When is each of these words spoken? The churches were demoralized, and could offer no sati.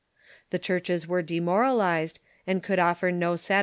The 0.49 0.57
churches 0.57 1.07
were 1.07 1.21
demoralized, 1.21 2.19
and 2.47 2.63
could 2.63 2.79
offer 2.79 3.11
no 3.11 3.35
sati. 3.35 3.59